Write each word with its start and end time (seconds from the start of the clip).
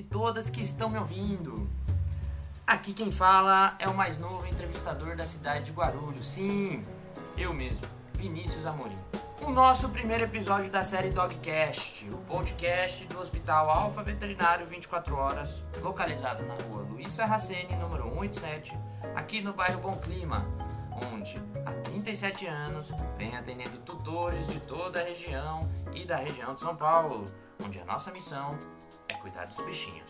e 0.00 0.02
todas 0.02 0.48
que 0.48 0.62
estão 0.62 0.88
me 0.88 0.98
ouvindo. 0.98 1.68
Aqui 2.66 2.94
quem 2.94 3.12
fala 3.12 3.76
é 3.78 3.86
o 3.86 3.94
mais 3.94 4.16
novo 4.16 4.46
entrevistador 4.46 5.14
da 5.14 5.26
cidade 5.26 5.66
de 5.66 5.72
Guarulhos. 5.72 6.26
Sim, 6.26 6.80
eu 7.36 7.52
mesmo, 7.52 7.82
Vinícius 8.14 8.64
Amorim. 8.64 8.96
O 9.42 9.50
nosso 9.50 9.90
primeiro 9.90 10.24
episódio 10.24 10.70
da 10.70 10.84
série 10.84 11.10
Dogcast, 11.10 12.08
o 12.08 12.16
podcast 12.16 13.04
do 13.08 13.20
Hospital 13.20 13.68
Alfa 13.68 14.02
Veterinário 14.02 14.66
24 14.66 15.14
Horas, 15.14 15.50
localizado 15.82 16.46
na 16.46 16.54
rua 16.54 16.82
Luiz 16.82 17.12
Sarracene, 17.12 17.76
número 17.76 18.04
187, 18.04 18.74
aqui 19.14 19.42
no 19.42 19.52
bairro 19.52 19.82
Bom 19.82 19.96
Clima, 19.96 20.46
onde 21.12 21.36
há 21.66 21.72
37 21.72 22.46
anos 22.46 22.88
vem 23.18 23.36
atendendo 23.36 23.76
tutores 23.84 24.46
de 24.46 24.60
toda 24.60 25.00
a 25.00 25.04
região 25.04 25.68
e 25.92 26.06
da 26.06 26.16
região 26.16 26.54
de 26.54 26.62
São 26.62 26.74
Paulo, 26.74 27.26
onde 27.62 27.78
a 27.78 27.84
nossa 27.84 28.10
missão 28.10 28.56
é 29.10 29.14
cuidar 29.14 29.46
dos 29.46 29.60
bichinhos. 29.64 30.08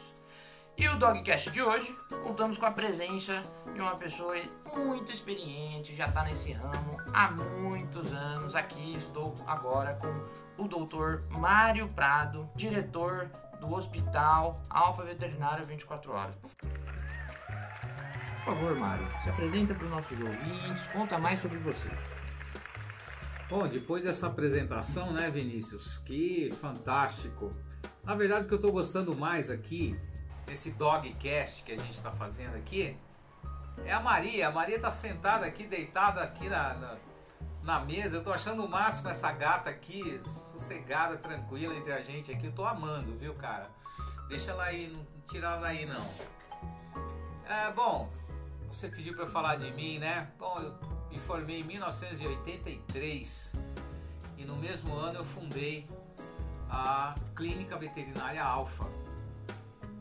E 0.77 0.89
o 0.89 0.97
Dogcast 0.97 1.51
de 1.51 1.61
hoje, 1.61 1.95
contamos 2.23 2.57
com 2.57 2.67
a 2.67 2.71
presença 2.71 3.43
de 3.75 3.81
uma 3.81 3.97
pessoa 3.97 4.35
muito 4.75 5.13
experiente, 5.13 5.95
já 5.95 6.07
está 6.07 6.23
nesse 6.25 6.53
ramo 6.53 6.97
há 7.13 7.31
muitos 7.31 8.13
anos. 8.13 8.55
Aqui 8.55 8.97
estou 8.97 9.35
agora 9.47 9.99
com 10.01 10.63
o 10.63 10.69
doutor 10.69 11.25
Mário 11.31 11.89
Prado, 11.89 12.49
diretor 12.55 13.31
do 13.61 13.73
Hospital 13.73 14.63
Alfa 14.71 15.03
Veterinário 15.05 15.67
24 15.67 16.13
Horas. 16.13 16.37
Por 18.45 18.55
favor, 18.55 18.75
Mário, 18.75 19.07
se 19.23 19.29
apresenta 19.29 19.75
para 19.75 19.85
os 19.85 19.91
nossos 19.91 20.19
ouvintes, 20.19 20.87
conta 20.93 21.19
mais 21.19 21.43
sobre 21.43 21.59
você. 21.59 21.89
Bom, 23.51 23.69
depois 23.69 24.03
dessa 24.03 24.29
apresentação, 24.29 25.13
né, 25.13 25.29
Vinícius? 25.29 25.99
Que 25.99 26.51
fantástico! 26.53 27.53
Na 28.03 28.15
verdade, 28.15 28.45
o 28.45 28.49
que 28.49 28.55
eu 28.55 28.57
estou 28.57 28.73
gostando 28.73 29.15
mais 29.15 29.51
aqui, 29.51 29.99
desse 30.47 30.71
dogcast 30.71 31.63
que 31.63 31.73
a 31.73 31.77
gente 31.77 31.93
está 31.93 32.11
fazendo 32.11 32.57
aqui, 32.57 32.97
é 33.85 33.93
a 33.93 34.01
Maria. 34.01 34.49
A 34.49 34.51
Maria 34.51 34.77
está 34.77 34.91
sentada 34.91 35.47
aqui, 35.47 35.67
deitada 35.67 36.23
aqui 36.23 36.49
na, 36.49 36.75
na, 36.75 36.97
na 37.63 37.81
mesa. 37.81 38.17
Eu 38.17 38.21
estou 38.21 38.33
achando 38.33 38.65
o 38.65 38.69
máximo 38.69 39.09
essa 39.09 39.31
gata 39.33 39.71
aqui, 39.71 40.21
sossegada, 40.25 41.17
tranquila 41.17 41.75
entre 41.75 41.93
a 41.93 42.03
gente 42.03 42.33
aqui. 42.33 42.47
Eu 42.47 42.51
estou 42.51 42.67
amando, 42.67 43.17
viu, 43.17 43.35
cara? 43.35 43.71
Deixa 44.29 44.51
ela 44.51 44.65
aí, 44.65 44.93
não 44.95 45.05
tira 45.29 45.49
ela 45.49 45.69
aí 45.69 45.87
não. 45.87 46.07
É, 47.49 47.71
bom, 47.73 48.09
você 48.69 48.89
pediu 48.89 49.15
para 49.15 49.27
falar 49.27 49.57
de 49.57 49.71
mim, 49.73 49.99
né? 49.99 50.31
Bom, 50.39 50.59
eu 50.59 50.73
me 51.11 51.19
formei 51.19 51.61
em 51.61 51.65
1983 51.65 53.53
e 54.39 54.45
no 54.45 54.57
mesmo 54.57 54.95
ano 54.95 55.19
eu 55.19 55.25
fundei 55.25 55.87
a 56.71 57.15
Clínica 57.35 57.77
Veterinária 57.77 58.43
Alfa. 58.43 58.87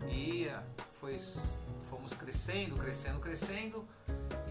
E 0.08 0.45
eh, 0.48 0.64
foi, 1.00 1.17
fomos 1.89 2.14
crescendo, 2.14 2.75
crescendo, 2.78 3.20
crescendo. 3.20 3.86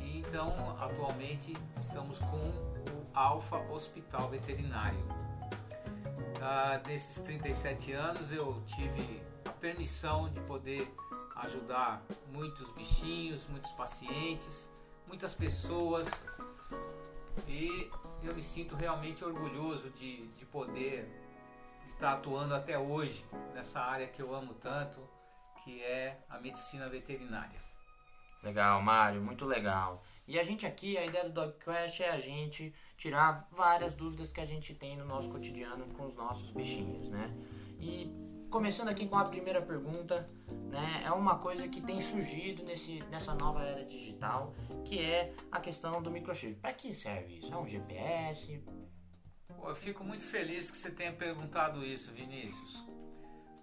E 0.01 0.19
então 0.19 0.77
atualmente 0.81 1.57
estamos 1.79 2.19
com 2.19 2.37
o 2.37 3.07
Alfa 3.15 3.57
Hospital 3.73 4.29
Veterinário. 4.29 4.99
Ah, 6.43 6.81
nesses 6.87 7.23
37 7.23 7.93
anos 7.93 8.33
eu 8.33 8.63
tive 8.67 9.23
a 9.45 9.51
permissão 9.51 10.29
de 10.29 10.41
poder 10.41 10.93
ajudar 11.37 12.03
muitos 12.33 12.71
bichinhos, 12.73 13.47
muitos 13.49 13.71
pacientes, 13.73 14.71
muitas 15.07 15.35
pessoas 15.35 16.09
e 17.47 17.91
eu 18.23 18.35
me 18.35 18.43
sinto 18.43 18.75
realmente 18.75 19.25
orgulhoso 19.25 19.91
de, 19.91 20.27
de 20.29 20.45
poder 20.47 21.09
estar 21.99 22.13
atuando 22.13 22.55
até 22.55 22.79
hoje 22.79 23.25
nessa 23.53 23.81
área 23.81 24.07
que 24.07 24.23
eu 24.23 24.33
amo 24.33 24.55
tanto, 24.55 25.01
que 25.65 25.83
é 25.83 26.17
a 26.31 26.39
medicina 26.39 26.89
veterinária. 26.89 27.61
Legal, 28.41 28.81
Mário, 28.81 29.21
muito 29.21 29.45
legal. 29.45 30.05
E 30.25 30.39
a 30.39 30.45
gente 30.45 30.65
aqui, 30.65 30.97
a 30.97 31.05
ideia 31.05 31.25
do 31.25 31.33
Dogcast 31.33 32.00
é 32.00 32.11
a 32.11 32.19
gente 32.19 32.72
tirar 32.97 33.49
várias 33.50 33.95
dúvidas 33.95 34.31
que 34.31 34.41
a 34.41 34.47
gente 34.47 34.72
tem 34.75 34.97
no 34.97 35.05
nosso 35.05 35.28
cotidiano 35.28 35.87
com 35.95 36.06
os 36.06 36.15
nossos 36.15 36.53
bichinhos, 36.53 37.09
né? 37.09 37.34
E 37.81 38.09
começando 38.49 38.91
aqui 38.91 39.09
com 39.09 39.17
a 39.17 39.25
primeira 39.25 39.61
pergunta, 39.61 40.31
né? 40.71 41.03
É 41.05 41.11
uma 41.11 41.41
coisa 41.41 41.67
que 41.67 41.81
tem 41.81 42.01
surgido 42.01 42.62
nesse, 42.62 43.03
nessa 43.11 43.34
nova 43.34 43.61
era 43.65 43.84
digital, 43.84 44.55
que 44.84 45.01
é 45.01 45.34
a 45.51 45.59
questão 45.59 46.01
do 46.01 46.12
microchip. 46.12 46.55
Para 46.61 46.72
que 46.75 46.95
serve 46.95 47.39
isso? 47.39 47.53
É 47.53 47.56
um 47.56 47.67
GPS? 47.67 48.62
Eu 49.69 49.75
fico 49.75 50.03
muito 50.03 50.25
feliz 50.25 50.70
que 50.70 50.78
você 50.78 50.91
tenha 50.91 51.12
perguntado 51.12 51.84
isso, 51.84 52.10
Vinícius. 52.12 52.86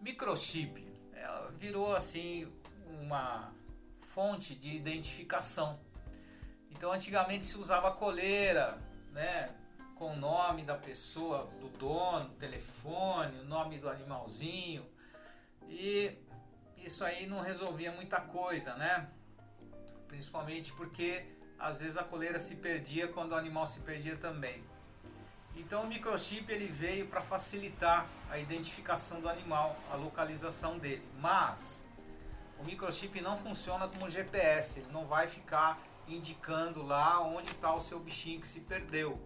Microchip 0.01 0.87
é, 1.13 1.27
virou 1.57 1.95
assim 1.95 2.51
uma 3.01 3.51
fonte 4.01 4.53
de 4.53 4.75
identificação. 4.75 5.79
Então 6.69 6.91
antigamente 6.91 7.45
se 7.45 7.57
usava 7.57 7.91
coleira, 7.91 8.79
né? 9.11 9.49
Com 9.95 10.13
o 10.13 10.15
nome 10.15 10.63
da 10.63 10.75
pessoa, 10.75 11.45
do 11.59 11.69
dono, 11.69 12.29
telefone, 12.35 13.39
o 13.39 13.45
nome 13.45 13.79
do 13.79 13.89
animalzinho. 13.89 14.85
E 15.67 16.17
isso 16.77 17.03
aí 17.03 17.25
não 17.25 17.41
resolvia 17.41 17.91
muita 17.91 18.21
coisa, 18.21 18.75
né? 18.75 19.09
Principalmente 20.07 20.71
porque 20.73 21.25
às 21.57 21.79
vezes 21.79 21.97
a 21.97 22.03
coleira 22.03 22.37
se 22.39 22.55
perdia 22.55 23.07
quando 23.07 23.31
o 23.31 23.35
animal 23.35 23.65
se 23.65 23.79
perdia 23.79 24.17
também. 24.17 24.63
Então 25.55 25.83
o 25.83 25.87
microchip 25.87 26.51
ele 26.51 26.67
veio 26.67 27.07
para 27.07 27.21
facilitar 27.21 28.07
a 28.29 28.37
identificação 28.37 29.21
do 29.21 29.29
animal, 29.29 29.75
a 29.91 29.95
localização 29.95 30.77
dele. 30.77 31.07
Mas 31.19 31.85
o 32.59 32.63
microchip 32.63 33.19
não 33.21 33.37
funciona 33.37 33.87
como 33.87 34.09
GPS, 34.09 34.79
ele 34.79 34.91
não 34.91 35.05
vai 35.05 35.27
ficar 35.27 35.79
indicando 36.07 36.83
lá 36.83 37.21
onde 37.21 37.51
está 37.51 37.73
o 37.73 37.81
seu 37.81 37.99
bichinho 37.99 38.41
que 38.41 38.47
se 38.47 38.59
perdeu. 38.59 39.19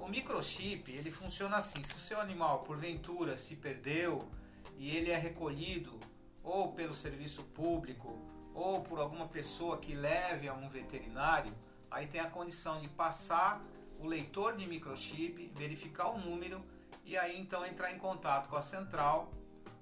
O 0.00 0.08
microchip 0.08 0.90
ele 0.92 1.10
funciona 1.10 1.58
assim: 1.58 1.82
se 1.84 1.94
o 1.94 1.98
seu 1.98 2.20
animal 2.20 2.60
porventura 2.60 3.36
se 3.36 3.54
perdeu 3.56 4.28
e 4.76 4.96
ele 4.96 5.10
é 5.10 5.16
recolhido 5.16 5.98
ou 6.42 6.72
pelo 6.72 6.94
serviço 6.94 7.42
público 7.42 8.16
ou 8.54 8.82
por 8.82 8.98
alguma 8.98 9.28
pessoa 9.28 9.78
que 9.78 9.94
leve 9.94 10.48
a 10.48 10.54
um 10.54 10.68
veterinário, 10.68 11.54
aí 11.90 12.06
tem 12.06 12.20
a 12.20 12.30
condição 12.30 12.80
de 12.80 12.88
passar 12.88 13.60
o 13.98 14.06
leitor 14.06 14.56
de 14.56 14.66
microchip, 14.66 15.52
verificar 15.54 16.08
o 16.10 16.18
número 16.18 16.62
e 17.04 17.16
aí 17.16 17.38
então 17.40 17.64
entrar 17.66 17.92
em 17.92 17.98
contato 17.98 18.48
com 18.48 18.56
a 18.56 18.60
central 18.60 19.32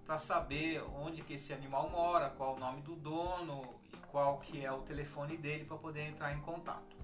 para 0.04 0.18
saber 0.18 0.82
onde 0.94 1.22
que 1.22 1.34
esse 1.34 1.52
animal 1.52 1.90
mora, 1.90 2.30
qual 2.30 2.54
o 2.54 2.58
nome 2.58 2.80
do 2.82 2.94
dono 2.94 3.80
e 3.92 3.96
qual 4.08 4.38
que 4.38 4.64
é 4.64 4.70
o 4.70 4.82
telefone 4.82 5.36
dele 5.36 5.64
para 5.64 5.76
poder 5.76 6.02
entrar 6.02 6.32
em 6.32 6.40
contato. 6.40 6.96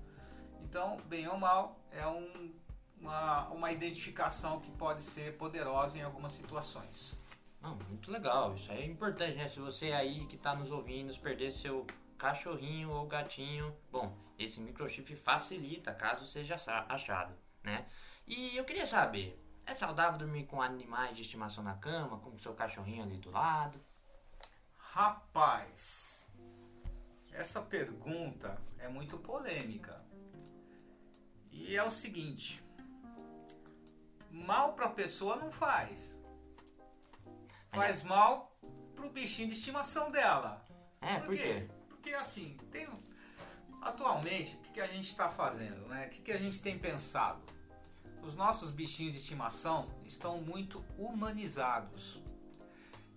Então, 0.63 0.97
bem 1.07 1.27
ou 1.27 1.37
mal, 1.37 1.77
é 1.91 2.07
um, 2.07 2.53
uma, 3.01 3.49
uma 3.49 3.73
identificação 3.73 4.61
que 4.61 4.71
pode 4.71 5.03
ser 5.03 5.37
poderosa 5.37 5.99
em 5.99 6.03
algumas 6.03 6.33
situações. 6.33 7.21
Muito 7.61 8.11
legal, 8.11 8.55
isso 8.55 8.71
aí 8.73 8.83
é 8.83 8.87
importante, 8.87 9.37
né? 9.37 9.49
Se 9.49 9.61
você 9.61 9.93
aí 9.93 10.27
que 10.27 10.35
está 10.35 10.55
nos 10.55 10.71
ouvindo 10.71 11.17
perder 11.21 11.53
seu 11.53 11.87
cachorrinho 12.19 12.91
ou 12.91 13.07
gatinho, 13.07 13.75
bom, 13.91 14.13
esse 14.39 14.61
microchip 14.61 15.15
facilita 15.17 15.95
caso 15.95 16.27
seja 16.27 16.57
achado, 16.89 17.35
né? 17.63 17.87
E 18.27 18.57
eu 18.57 18.65
queria 18.65 18.87
saber, 18.87 19.41
é 19.67 19.75
saudável 19.75 20.19
dormir 20.19 20.47
com 20.47 20.63
animais 20.63 21.17
de 21.17 21.23
estimação 21.23 21.63
na 21.63 21.75
cama, 21.75 22.19
com 22.19 22.31
o 22.31 22.39
seu 22.39 22.55
cachorrinho 22.55 23.03
ali 23.03 23.19
do 23.19 23.31
lado? 23.31 23.81
Rapaz, 24.77 26.29
essa 27.33 27.61
pergunta 27.61 28.61
é 28.79 28.89
muito 28.89 29.19
polêmica. 29.19 30.05
E 31.51 31.77
é 31.77 31.83
o 31.83 31.91
seguinte, 31.91 32.63
mal 34.31 34.75
para 34.75 34.87
a 34.87 34.91
pessoa 34.91 35.37
não 35.37 35.51
faz. 35.51 36.19
Faz 37.71 38.03
mal 38.03 38.59
pro 38.95 39.11
bichinho 39.11 39.49
de 39.49 39.55
estimação 39.55 40.11
dela. 40.11 40.65
É, 41.01 41.19
por, 41.19 41.27
por 41.27 41.37
quê? 41.37 41.69
Porque 41.89 42.15
assim, 42.15 42.57
tem 42.71 42.87
atualmente, 43.83 44.57
o 44.57 44.73
que, 44.73 44.81
a 44.81 44.87
gente 44.87 45.09
está 45.09 45.29
fazendo, 45.29 45.87
né? 45.89 46.07
O 46.07 46.11
que, 46.11 46.23
que 46.23 46.33
a 46.33 46.39
gente 46.39 46.61
tem 46.61 46.79
pensado? 46.79 47.41
Os 48.23 48.35
nossos 48.35 48.71
bichinhos 48.71 49.13
de 49.13 49.19
estimação 49.19 49.89
estão 50.07 50.41
muito 50.41 50.83
humanizados. 50.97 52.23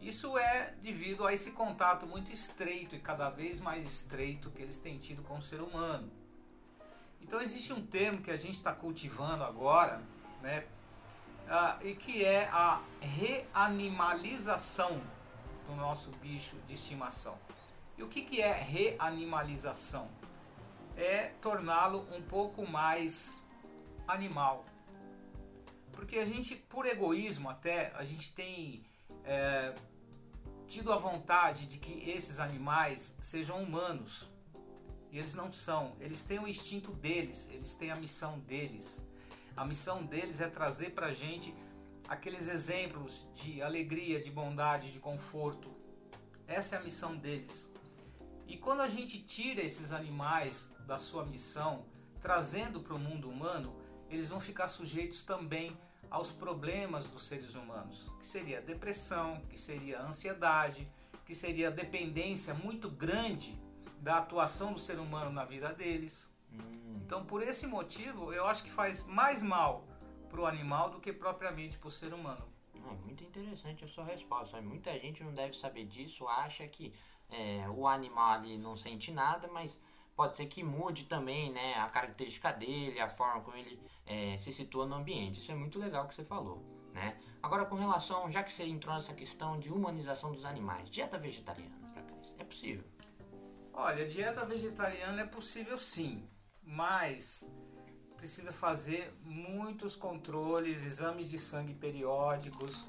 Isso 0.02 0.38
é 0.38 0.74
devido 0.82 1.26
a 1.26 1.34
esse 1.34 1.52
contato 1.52 2.06
muito 2.06 2.32
estreito 2.32 2.96
e 2.96 3.00
cada 3.00 3.30
vez 3.30 3.60
mais 3.60 3.88
estreito 3.88 4.52
que 4.52 4.62
eles 4.62 4.80
têm 4.80 4.98
tido 4.98 5.24
com 5.24 5.38
o 5.38 5.42
ser 5.42 5.62
humano. 5.62 6.12
Então 7.22 7.42
existe 7.42 7.72
um 7.72 7.86
termo 7.86 8.22
que 8.22 8.32
a 8.32 8.36
gente 8.36 8.56
está 8.56 8.74
cultivando 8.74 9.44
agora, 9.44 10.02
né? 10.42 10.66
Ah, 11.48 11.78
e 11.84 11.96
que 11.96 12.26
é 12.26 12.50
a 12.50 12.82
reanimalização 13.00 15.02
do 15.68 15.76
nosso 15.76 16.10
bicho 16.22 16.56
de 16.68 16.74
estimação. 16.74 17.38
E 17.98 18.04
o 18.04 18.08
que, 18.08 18.24
que 18.24 18.42
é 18.42 18.54
reanimalização? 18.54 20.10
É 20.96 21.28
torná-lo 21.42 22.08
um 22.16 22.22
pouco 22.22 22.66
mais 22.66 23.42
animal. 24.08 24.66
Porque 25.92 26.18
a 26.18 26.26
gente, 26.26 26.56
por 26.56 26.86
egoísmo 26.86 27.50
até, 27.50 27.92
a 27.96 28.04
gente 28.04 28.34
tem 28.34 28.84
é, 29.24 29.74
tido 30.68 30.92
a 30.92 30.98
vontade 30.98 31.66
de 31.66 31.78
que 31.78 32.10
esses 32.10 32.40
animais 32.40 33.16
sejam 33.20 33.62
humanos. 33.62 34.30
E 35.12 35.18
eles 35.18 35.34
não 35.34 35.52
são. 35.52 35.96
Eles 36.00 36.24
têm 36.24 36.40
o 36.40 36.48
instinto 36.48 36.92
deles, 36.92 37.50
eles 37.50 37.74
têm 37.76 37.92
a 37.92 37.96
missão 37.96 38.40
deles. 38.40 39.06
A 39.56 39.64
missão 39.64 40.04
deles 40.04 40.42
é 40.42 40.50
trazer 40.50 40.92
para 40.92 41.08
a 41.08 41.14
gente 41.14 41.54
aqueles 42.08 42.48
exemplos 42.48 43.26
de 43.34 43.62
alegria, 43.62 44.22
de 44.22 44.30
bondade, 44.30 44.92
de 44.92 45.00
conforto. 45.00 45.74
Essa 46.48 46.76
é 46.76 46.80
a 46.80 46.84
missão 46.84 47.16
deles. 47.16 47.70
E 48.48 48.58
quando 48.58 48.82
a 48.82 48.88
gente 48.88 49.24
tira 49.24 49.62
esses 49.62 49.92
animais 49.92 50.70
da 50.86 50.98
sua 50.98 51.26
missão, 51.26 51.86
trazendo 52.22 52.80
para 52.80 52.94
o 52.94 53.00
mundo 53.00 53.30
humano, 53.30 53.76
eles 54.10 54.30
vão 54.30 54.40
ficar 54.40 54.68
sujeitos 54.68 55.24
também 55.24 55.78
aos 56.10 56.32
problemas 56.32 57.08
dos 57.08 57.26
seres 57.26 57.56
humanos, 57.56 58.12
que 58.20 58.26
seria 58.26 58.62
depressão, 58.62 59.42
que 59.50 59.60
seria 59.60 60.02
ansiedade, 60.02 60.88
que 61.26 61.34
seria 61.34 61.72
dependência 61.72 62.54
muito 62.54 62.90
grande 62.90 63.60
da 64.00 64.18
atuação 64.18 64.74
do 64.74 64.80
ser 64.80 65.00
humano 65.00 65.32
na 65.32 65.44
vida 65.44 65.74
deles. 65.74 66.32
Hum. 66.52 67.02
Então, 67.04 67.26
por 67.26 67.42
esse 67.42 67.66
motivo, 67.66 68.32
eu 68.32 68.46
acho 68.46 68.64
que 68.64 68.72
faz 68.72 69.04
mais 69.04 69.42
mal 69.42 69.88
para 70.30 70.42
o 70.42 70.46
animal 70.46 70.90
do 70.90 71.00
que 71.00 71.12
propriamente 71.12 71.78
para 71.78 71.88
o 71.88 71.92
ser 71.92 72.14
humano. 72.14 72.46
É 72.76 72.94
muito 73.04 73.24
interessante 73.24 73.84
a 73.84 73.88
sua 73.88 74.04
resposta. 74.04 74.62
Muita 74.62 74.98
gente 75.00 75.24
não 75.24 75.34
deve 75.34 75.58
saber 75.58 75.86
disso, 75.86 76.28
acha 76.28 76.68
que 76.68 76.94
é, 77.30 77.68
o 77.70 77.88
animal 77.88 78.34
ali 78.34 78.58
não 78.58 78.78
sente 78.78 79.12
nada, 79.12 79.48
mas 79.48 79.76
pode 80.16 80.38
ser 80.38 80.46
que 80.46 80.64
mude 80.64 81.06
também 81.06 81.52
né, 81.52 81.76
a 81.76 81.90
característica 81.90 82.52
dele, 82.52 83.00
a 83.00 83.10
forma 83.10 83.42
como 83.42 83.58
ele 83.58 83.80
é, 84.06 84.38
se 84.38 84.54
situa 84.54 84.86
no 84.86 84.96
ambiente. 84.96 85.40
Isso 85.40 85.52
é 85.52 85.56
muito 85.56 85.78
legal 85.78 86.08
que 86.08 86.16
você 86.16 86.24
falou. 86.24 86.64
Né? 86.94 87.20
Agora, 87.44 87.66
com 87.66 87.76
relação, 87.76 88.30
já 88.32 88.42
que 88.42 88.52
você 88.52 88.64
entrou 88.64 88.96
nessa 88.96 89.14
questão 89.14 89.60
de 89.60 89.72
humanização 89.72 90.32
dos 90.32 90.46
animais, 90.46 90.90
dieta 90.90 91.18
vegetariana, 91.18 91.76
é 92.40 92.44
possível? 92.44 92.84
Olha, 93.74 94.08
dieta 94.08 94.46
vegetariana 94.46 95.22
é 95.22 95.26
possível 95.26 95.78
sim, 95.78 96.26
mas 96.64 97.50
precisa 98.16 98.54
fazer 98.54 99.14
muitos 99.22 99.96
controles, 99.96 100.84
exames 100.84 101.30
de 101.30 101.38
sangue 101.38 101.74
periódicos 101.74 102.88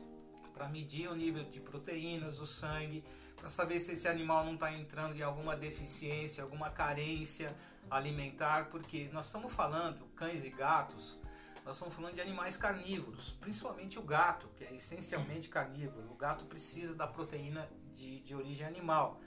para 0.55 0.69
medir 0.69 1.08
o 1.08 1.14
nível 1.14 1.44
de 1.44 1.61
proteínas 1.61 2.38
do 2.38 2.46
sangue, 2.46 3.05
para 3.36 3.50
saber 3.50 3.78
se 3.78 3.92
esse 3.92 4.08
animal 4.08 4.44
não 4.44 4.54
está 4.54 4.72
entrando 4.72 5.16
em 5.16 5.22
alguma 5.22 5.54
deficiência, 5.54 6.42
alguma 6.42 6.70
carência 6.70 7.54
alimentar, 7.90 8.68
porque 8.70 9.08
nós 9.12 9.26
estamos 9.26 9.52
falando 9.52 10.06
cães 10.16 10.44
e 10.44 10.50
gatos, 10.50 11.18
nós 11.64 11.76
estamos 11.76 11.94
falando 11.94 12.14
de 12.14 12.20
animais 12.20 12.56
carnívoros, 12.56 13.36
principalmente 13.40 13.98
o 13.98 14.02
gato, 14.02 14.48
que 14.56 14.64
é 14.64 14.74
essencialmente 14.74 15.48
carnívoro. 15.48 16.10
O 16.10 16.14
gato 16.14 16.44
precisa 16.44 16.94
da 16.94 17.06
proteína 17.06 17.68
de, 17.94 18.20
de 18.20 18.34
origem 18.34 18.66
animal, 18.66 19.20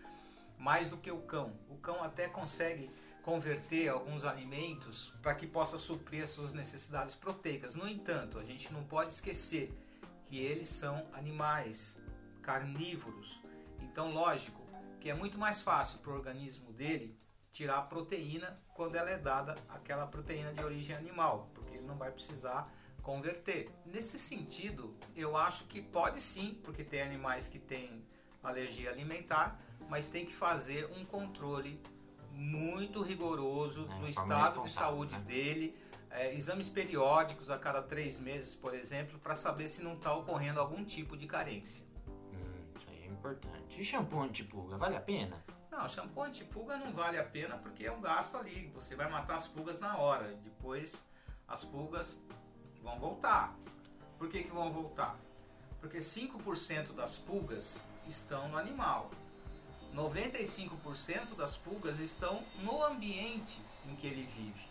mais 0.57 0.89
do 0.89 0.97
que 0.97 1.11
o 1.11 1.21
cão. 1.21 1.53
O 1.69 1.75
cão 1.77 2.03
até 2.03 2.27
consegue 2.27 2.89
converter 3.23 3.89
alguns 3.89 4.23
alimentos 4.23 5.13
para 5.21 5.35
que 5.35 5.45
possa 5.45 5.77
suprir 5.77 6.23
as 6.23 6.29
suas 6.29 6.53
necessidades 6.53 7.13
proteicas. 7.13 7.75
No 7.75 7.87
entanto, 7.87 8.39
a 8.39 8.43
gente 8.43 8.71
não 8.71 8.83
pode 8.83 9.13
esquecer 9.13 9.73
que 10.27 10.37
eles 10.37 10.69
são 10.69 11.05
animais 11.13 11.99
carnívoros. 12.41 13.41
Então, 13.99 14.13
lógico 14.13 14.65
que 15.01 15.09
é 15.09 15.13
muito 15.13 15.37
mais 15.37 15.59
fácil 15.59 15.99
para 15.99 16.13
o 16.13 16.15
organismo 16.15 16.71
dele 16.71 17.19
tirar 17.51 17.79
a 17.79 17.81
proteína 17.81 18.57
quando 18.73 18.95
ela 18.95 19.09
é 19.09 19.17
dada 19.17 19.55
aquela 19.67 20.07
proteína 20.07 20.53
de 20.53 20.63
origem 20.63 20.95
animal, 20.95 21.49
porque 21.53 21.75
ele 21.75 21.85
não 21.85 21.97
vai 21.97 22.09
precisar 22.09 22.73
converter. 23.01 23.69
Nesse 23.85 24.17
sentido, 24.17 24.95
eu 25.17 25.35
acho 25.35 25.65
que 25.65 25.81
pode 25.81 26.21
sim, 26.21 26.57
porque 26.63 26.81
tem 26.81 27.01
animais 27.01 27.49
que 27.49 27.59
têm 27.59 28.01
alergia 28.41 28.89
alimentar, 28.89 29.59
mas 29.89 30.07
tem 30.07 30.25
que 30.25 30.33
fazer 30.33 30.89
um 30.97 31.03
controle 31.03 31.77
muito 32.31 33.01
rigoroso 33.01 33.85
é, 33.91 33.99
no 33.99 34.07
estado 34.07 34.61
de 34.61 34.69
saúde 34.69 35.13
né? 35.13 35.25
dele, 35.25 35.77
é, 36.09 36.33
exames 36.33 36.69
periódicos 36.69 37.51
a 37.51 37.59
cada 37.59 37.81
três 37.81 38.17
meses, 38.17 38.55
por 38.55 38.73
exemplo, 38.73 39.19
para 39.19 39.35
saber 39.35 39.67
se 39.67 39.83
não 39.83 39.95
está 39.95 40.13
ocorrendo 40.13 40.61
algum 40.61 40.85
tipo 40.85 41.17
de 41.17 41.27
carência. 41.27 41.83
Importante. 43.19 43.79
E 43.79 43.83
shampoo 43.83 44.21
antipulga, 44.21 44.77
vale 44.77 44.95
a 44.95 45.01
pena? 45.01 45.43
Não, 45.69 45.87
shampoo 45.87 46.23
antipulga 46.23 46.77
não 46.77 46.91
vale 46.91 47.17
a 47.17 47.23
pena 47.23 47.57
porque 47.57 47.85
é 47.85 47.91
um 47.91 48.01
gasto 48.01 48.37
ali. 48.37 48.71
Você 48.73 48.95
vai 48.95 49.09
matar 49.09 49.35
as 49.35 49.47
pulgas 49.47 49.79
na 49.79 49.97
hora. 49.97 50.33
Depois 50.43 51.05
as 51.47 51.63
pulgas 51.63 52.19
vão 52.81 52.97
voltar. 52.99 53.55
Por 54.17 54.29
que, 54.29 54.43
que 54.43 54.51
vão 54.51 54.71
voltar? 54.71 55.17
Porque 55.79 55.99
5% 55.99 56.93
das 56.93 57.17
pulgas 57.17 57.81
estão 58.07 58.49
no 58.49 58.57
animal. 58.57 59.11
95% 59.93 61.35
das 61.35 61.55
pulgas 61.57 61.99
estão 61.99 62.43
no 62.61 62.83
ambiente 62.83 63.61
em 63.87 63.95
que 63.95 64.07
ele 64.07 64.25
vive. 64.35 64.67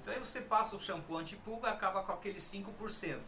Então 0.00 0.12
aí 0.12 0.18
você 0.18 0.40
passa 0.40 0.76
o 0.76 0.80
shampoo 0.80 1.18
antipulga, 1.18 1.70
acaba 1.70 2.02
com 2.02 2.12
aqueles 2.12 2.42
5%. 2.50 3.20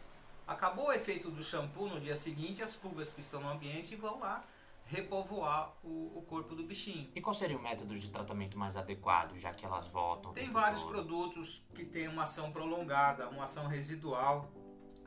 Acabou 0.47 0.87
o 0.88 0.93
efeito 0.93 1.31
do 1.31 1.43
shampoo 1.43 1.88
no 1.88 2.00
dia 2.00 2.17
seguinte, 2.17 2.62
as 2.62 2.75
pulgas 2.75 3.12
que 3.12 3.20
estão 3.20 3.41
no 3.41 3.49
ambiente 3.49 3.94
vão 3.94 4.19
lá 4.19 4.44
repovoar 4.87 5.75
o, 5.82 6.19
o 6.19 6.23
corpo 6.23 6.55
do 6.55 6.64
bichinho. 6.64 7.11
E 7.14 7.20
qual 7.20 7.34
seria 7.34 7.56
o 7.56 7.62
método 7.62 7.99
de 7.99 8.11
tratamento 8.11 8.58
mais 8.58 8.76
adequado, 8.76 9.37
já 9.38 9.52
que 9.52 9.64
elas 9.64 9.88
voltam? 9.88 10.32
Tem 10.32 10.50
vários 10.50 10.81
todo? 10.82 10.93
produtos 10.93 11.62
que 11.75 11.84
têm 11.84 12.08
uma 12.08 12.25
ação 12.25 12.52
prolongada, 12.52 13.29
uma 13.29 13.44
ação 13.44 13.67
residual. 13.67 14.52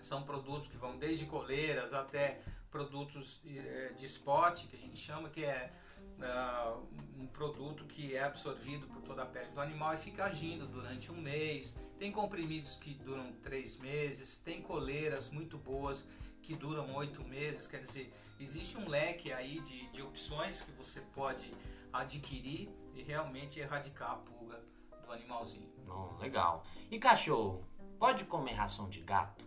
São 0.01 0.24
produtos 0.24 0.68
que 0.68 0.77
vão 0.77 0.98
desde 0.98 1.25
coleiras 1.25 1.94
até 1.94 2.42
produtos 2.69 3.42
eh, 3.45 3.94
de 3.98 4.06
spot, 4.06 4.68
que 4.68 4.75
a 4.75 4.80
gente 4.80 4.98
chama, 5.00 5.30
que 5.30 5.44
é 5.45 5.72
uh, 6.19 6.86
um 7.18 7.28
produto 7.28 7.86
que 7.86 8.16
é 8.16 8.24
absorvido 8.24 8.88
por 8.88 9.01
toda 9.01 9.24
a 9.24 9.25
pele 9.25 9.51
do 9.51 9.62
animal 9.62 9.94
e 9.94 9.98
fica 9.98 10.25
agindo 10.25 10.68
durante 10.68 11.12
um 11.12 11.16
mês. 11.16 11.75
Tem 11.98 12.12
comprimidos 12.12 12.78
que 12.78 12.94
duram 12.95 13.31
três 13.42 13.78
meses, 13.78 14.38
tem 14.38 14.62
coleiras 14.62 15.30
muito 15.30 15.57
boas 15.57 16.06
que 16.45 16.56
duram 16.56 16.94
oito 16.95 17.24
meses. 17.24 17.68
Quer 17.68 17.81
dizer, 17.81 18.13
existe 18.39 18.77
um 18.77 18.88
leque 18.88 19.33
aí 19.33 19.59
de, 19.62 19.88
de 19.89 20.01
opções 20.01 20.62
que 20.62 20.71
você 20.71 21.01
pode 21.01 21.51
adquirir 21.92 22.69
e 22.94 23.01
realmente 23.01 23.59
erradicar 23.59 24.12
a 24.12 24.15
pulga 24.18 24.62
do 25.03 25.12
animalzinho. 25.12 25.69
Bom, 25.86 26.15
legal. 26.19 26.63
E 26.92 27.00
cachorro? 27.00 27.65
Pode 27.97 28.25
comer 28.25 28.53
ração 28.53 28.89
de 28.89 29.01
gato? 29.01 29.44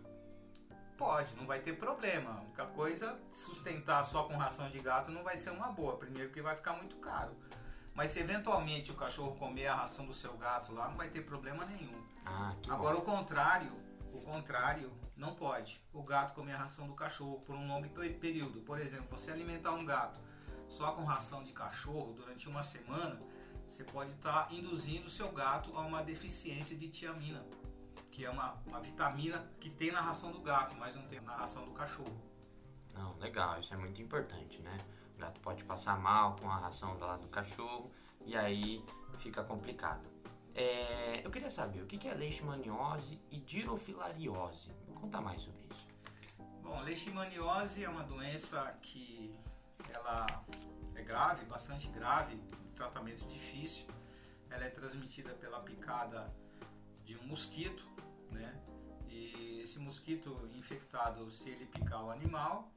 Pode, 0.97 1.33
não 1.35 1.45
vai 1.45 1.61
ter 1.61 1.77
problema. 1.77 2.31
A 2.31 2.41
única 2.41 2.65
coisa, 2.65 3.17
sustentar 3.31 4.03
só 4.03 4.23
com 4.23 4.35
ração 4.35 4.69
de 4.69 4.79
gato 4.79 5.09
não 5.09 5.23
vai 5.23 5.37
ser 5.37 5.51
uma 5.51 5.71
boa. 5.71 5.95
Primeiro 5.97 6.31
que 6.31 6.41
vai 6.41 6.55
ficar 6.55 6.73
muito 6.73 6.97
caro. 6.97 7.31
Mas 7.93 8.11
se 8.11 8.19
eventualmente 8.19 8.91
o 8.91 8.95
cachorro 8.95 9.35
comer 9.35 9.67
a 9.67 9.75
ração 9.75 10.05
do 10.05 10.13
seu 10.13 10.35
gato 10.37 10.73
lá, 10.73 10.89
não 10.89 10.97
vai 10.97 11.09
ter 11.09 11.21
problema 11.21 11.65
nenhum. 11.65 12.03
Ah, 12.25 12.53
Agora 12.69 12.95
bom. 12.95 13.01
o 13.01 13.05
contrário, 13.05 13.71
o 14.13 14.21
contrário, 14.21 14.91
não 15.15 15.35
pode. 15.35 15.81
O 15.93 16.03
gato 16.03 16.33
comer 16.33 16.53
a 16.53 16.57
ração 16.57 16.87
do 16.87 16.93
cachorro 16.93 17.41
por 17.41 17.55
um 17.55 17.67
longo 17.67 17.87
período. 18.19 18.61
Por 18.61 18.79
exemplo, 18.79 19.17
você 19.17 19.31
alimentar 19.31 19.71
um 19.71 19.85
gato 19.85 20.19
só 20.67 20.91
com 20.91 21.03
ração 21.03 21.43
de 21.43 21.51
cachorro 21.51 22.13
durante 22.13 22.47
uma 22.47 22.63
semana, 22.63 23.19
você 23.67 23.83
pode 23.83 24.11
estar 24.13 24.47
tá 24.47 24.53
induzindo 24.53 25.07
o 25.07 25.09
seu 25.09 25.31
gato 25.31 25.75
a 25.75 25.81
uma 25.81 26.03
deficiência 26.03 26.75
de 26.75 26.89
tiamina 26.89 27.45
que 28.19 28.25
é 28.25 28.29
uma, 28.29 28.57
uma 28.67 28.81
vitamina 28.81 29.49
que 29.61 29.69
tem 29.69 29.93
na 29.93 30.01
ração 30.01 30.29
do 30.29 30.41
gato, 30.41 30.75
mas 30.75 30.93
não 30.93 31.03
tem 31.03 31.21
na 31.21 31.37
ração 31.37 31.63
do 31.63 31.71
cachorro. 31.71 32.21
Não, 32.93 33.17
legal, 33.17 33.57
isso 33.61 33.73
é 33.73 33.77
muito 33.77 34.01
importante, 34.01 34.61
né? 34.61 34.77
O 35.15 35.19
gato 35.19 35.39
pode 35.39 35.63
passar 35.63 35.97
mal 35.97 36.35
com 36.35 36.49
a 36.49 36.57
ração 36.57 36.97
lá 36.99 37.15
do 37.15 37.29
cachorro 37.29 37.89
e 38.25 38.35
aí 38.35 38.83
fica 39.19 39.41
complicado. 39.41 40.05
É, 40.61 41.25
eu 41.25 41.31
queria 41.31 41.49
saber 41.49 41.81
o 41.81 41.87
que 41.87 42.07
é 42.07 42.13
leishmaniose 42.13 43.19
e 43.31 43.39
dirofilariose. 43.39 44.71
Conta 44.93 45.21
mais 45.21 45.41
sobre 45.41 45.61
isso. 45.71 45.87
Bom, 46.61 46.81
leishmaniose 46.81 47.83
é 47.83 47.89
uma 47.89 48.03
doença 48.03 48.77
que 48.81 49.33
ela 49.93 50.25
é 50.95 51.01
grave, 51.01 51.45
bastante 51.45 51.87
grave, 51.87 52.37
tratamento 52.75 53.25
difícil. 53.27 53.87
Ela 54.49 54.65
é 54.65 54.69
transmitida 54.69 55.33
pela 55.35 55.61
picada 55.61 56.33
de 57.05 57.15
um 57.17 57.23
mosquito 57.23 57.87
né? 58.31 58.53
E 59.07 59.61
esse 59.61 59.79
mosquito 59.79 60.49
infectado, 60.55 61.29
se 61.31 61.49
ele 61.49 61.65
picar 61.65 62.03
o 62.05 62.11
animal, 62.11 62.71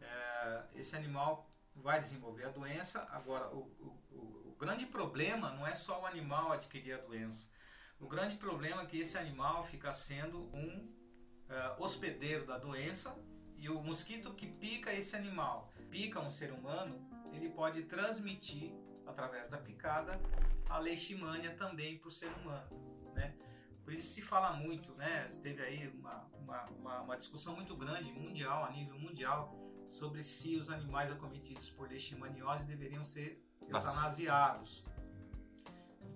é, 0.00 0.64
esse 0.74 0.94
animal 0.94 1.48
vai 1.74 2.00
desenvolver 2.00 2.44
a 2.44 2.50
doença. 2.50 3.06
Agora, 3.10 3.48
o, 3.48 3.60
o, 3.80 4.16
o, 4.16 4.51
grande 4.62 4.86
problema 4.86 5.50
não 5.50 5.66
é 5.66 5.74
só 5.74 6.02
o 6.02 6.06
animal 6.06 6.52
adquirir 6.52 6.94
a 6.94 6.98
doença. 6.98 7.50
O 7.98 8.06
grande 8.06 8.36
problema 8.36 8.82
é 8.82 8.86
que 8.86 9.00
esse 9.00 9.18
animal 9.18 9.64
fica 9.64 9.92
sendo 9.92 10.38
um 10.54 10.88
é, 11.48 11.74
hospedeiro 11.80 12.46
da 12.46 12.58
doença 12.58 13.12
e 13.56 13.68
o 13.68 13.82
mosquito 13.82 14.32
que 14.34 14.46
pica 14.46 14.94
esse 14.94 15.16
animal, 15.16 15.72
pica 15.90 16.20
um 16.20 16.30
ser 16.30 16.52
humano, 16.52 16.94
ele 17.32 17.50
pode 17.50 17.82
transmitir 17.94 18.72
através 19.04 19.50
da 19.50 19.58
picada 19.58 20.12
a 20.70 20.78
leishmania 20.78 21.56
também 21.56 21.98
para 21.98 22.08
o 22.08 22.12
ser 22.12 22.30
humano, 22.34 23.12
né? 23.14 23.34
Por 23.82 23.92
isso 23.92 24.14
se 24.14 24.22
fala 24.22 24.52
muito, 24.52 24.94
né? 24.94 25.26
Teve 25.42 25.60
aí 25.60 25.88
uma, 25.88 26.30
uma, 26.34 27.00
uma, 27.00 27.16
discussão 27.16 27.56
muito 27.56 27.76
grande 27.76 28.12
mundial, 28.12 28.64
a 28.64 28.70
nível 28.70 28.96
mundial, 28.96 29.58
sobre 29.88 30.22
se 30.22 30.56
os 30.56 30.70
animais 30.70 31.10
acometidos 31.10 31.68
por 31.68 31.88
leishmaniose 31.88 32.64
deveriam 32.64 33.02
ser 33.02 33.42
eutanasiados. 33.68 34.84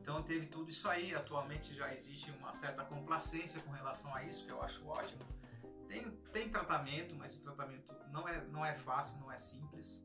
Então 0.00 0.22
teve 0.22 0.46
tudo 0.46 0.70
isso 0.70 0.88
aí. 0.88 1.14
Atualmente 1.14 1.74
já 1.74 1.92
existe 1.92 2.30
uma 2.32 2.52
certa 2.52 2.84
complacência 2.84 3.60
com 3.62 3.72
relação 3.72 4.14
a 4.14 4.22
isso, 4.22 4.46
que 4.46 4.52
eu 4.52 4.62
acho 4.62 4.86
ótimo. 4.86 5.22
Tem, 5.88 6.10
tem 6.32 6.48
tratamento, 6.48 7.14
mas 7.14 7.36
o 7.36 7.40
tratamento 7.40 7.92
não 8.10 8.28
é, 8.28 8.44
não 8.46 8.64
é 8.64 8.74
fácil, 8.74 9.18
não 9.18 9.30
é 9.30 9.38
simples. 9.38 10.04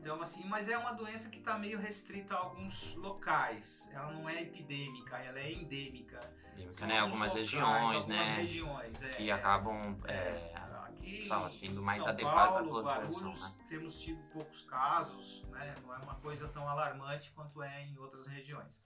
Então, 0.00 0.20
assim, 0.22 0.44
mas 0.44 0.68
é 0.68 0.78
uma 0.78 0.92
doença 0.92 1.28
que 1.28 1.38
está 1.38 1.58
meio 1.58 1.78
restrita 1.78 2.34
a 2.34 2.38
alguns 2.38 2.94
locais. 2.94 3.88
Ela 3.92 4.12
não 4.12 4.28
é 4.28 4.42
epidêmica, 4.42 5.18
ela 5.18 5.38
é 5.38 5.52
endêmica. 5.52 6.20
Endêmica, 6.54 6.86
né? 6.86 6.98
Algumas 6.98 7.28
locais, 7.28 7.50
regiões, 7.50 7.96
algumas 7.96 8.06
né? 8.06 8.36
regiões, 8.36 9.02
é, 9.02 9.08
que 9.10 9.30
acabam 9.30 9.98
é, 10.06 10.14
é, 10.14 10.52
aqui 10.96 11.58
sendo 11.58 11.82
mais 11.82 11.98
São 11.98 12.08
adequado 12.08 12.52
Paulo, 12.52 12.82
Guarulhos, 12.82 13.40
né? 13.40 13.64
temos 13.68 14.00
tido 14.00 14.22
poucos 14.32 14.62
casos, 14.62 15.44
né? 15.50 15.74
Não 15.82 15.94
é 15.94 15.98
uma 15.98 16.14
coisa 16.16 16.48
tão 16.48 16.68
alarmante 16.68 17.30
quanto 17.32 17.62
é 17.62 17.84
em 17.84 17.98
outras 17.98 18.26
regiões. 18.26 18.82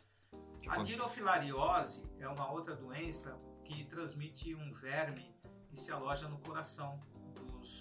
Tipo, 0.61 0.73
A 0.73 0.83
dirofilariose 0.83 2.05
é 2.19 2.29
uma 2.29 2.51
outra 2.51 2.77
doença 2.77 3.39
que 3.65 3.85
transmite 3.85 4.55
um 4.55 4.73
verme 4.75 5.35
que 5.69 5.79
se 5.79 5.91
aloja 5.91 6.29
no 6.29 6.39
coração 6.41 7.01
dos, 7.35 7.81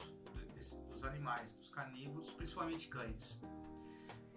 dos, 0.89 1.03
animais, 1.03 1.51
dos 1.53 1.69
carnívoros, 1.69 2.31
principalmente 2.31 2.87
cães. 2.87 3.39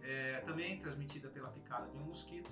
É, 0.00 0.40
também 0.40 0.80
transmitida 0.80 1.28
pela 1.28 1.50
picada 1.50 1.88
de 1.88 1.96
um 1.96 2.06
mosquito? 2.06 2.50